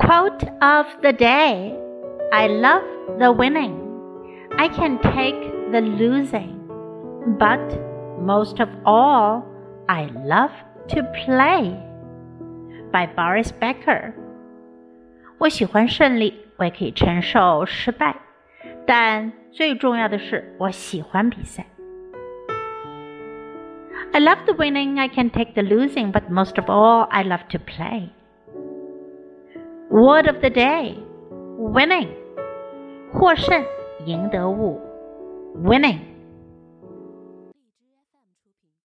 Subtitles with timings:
[0.00, 1.74] Quote of the day
[2.32, 2.82] I love
[3.18, 3.80] the winning.
[4.58, 6.60] I can take the losing.
[7.38, 7.60] But
[8.20, 9.44] most of all,
[9.88, 10.52] I love
[10.88, 11.76] to play.
[12.92, 14.12] By Boris Becker.
[15.38, 18.14] 我喜欢胜利，我也可以承受失败，
[18.86, 21.66] 但最重要的是，我喜欢比赛。
[24.12, 27.58] I love the winning, I can take the losing, but most of all, I love to
[27.58, 28.10] play.
[29.90, 30.96] Word of the day
[31.58, 32.08] winning.
[33.12, 33.64] 获胜，
[34.06, 34.80] 赢得物。
[35.62, 35.98] Winning.